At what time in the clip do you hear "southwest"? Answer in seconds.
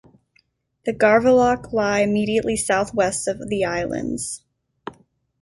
2.57-3.27